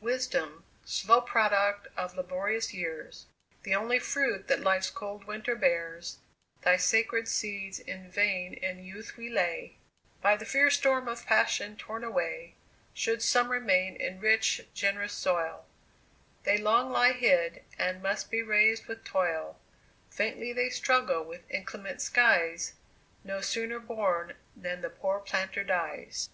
"Wisdom, 0.00 0.62
slow 0.84 1.20
product 1.20 1.88
of 1.96 2.16
laborious 2.16 2.72
years, 2.72 3.26
The 3.64 3.74
only 3.74 3.98
fruit 3.98 4.46
that 4.46 4.60
life's 4.60 4.88
cold 4.88 5.24
winter 5.24 5.56
bears, 5.56 6.18
Thy 6.62 6.76
sacred 6.76 7.26
seeds 7.26 7.80
in 7.80 8.08
vain 8.08 8.54
in 8.54 8.84
youth 8.84 9.16
we 9.16 9.28
lay, 9.28 9.78
By 10.22 10.36
the 10.36 10.44
fierce 10.44 10.76
storm 10.76 11.08
of 11.08 11.26
passion 11.26 11.76
torn 11.76 12.04
away; 12.04 12.54
Should 12.94 13.20
some 13.20 13.50
remain 13.50 13.96
in 13.96 14.20
rich, 14.20 14.60
gen'rous 14.74 15.12
soil, 15.12 15.66
They 16.44 16.56
long 16.56 16.92
lie 16.92 17.10
hid, 17.12 17.64
and 17.76 18.00
must 18.00 18.30
be 18.30 18.42
raised 18.44 18.86
with 18.86 19.02
toil; 19.02 19.58
Faintly 20.08 20.52
they 20.52 20.70
struggle 20.70 21.24
with 21.24 21.50
inclement 21.50 22.00
skies, 22.00 22.74
No 23.24 23.40
sooner 23.40 23.80
born 23.80 24.34
than 24.54 24.82
the 24.82 24.90
poor 24.90 25.18
planter 25.18 25.64
dies." 25.64 26.30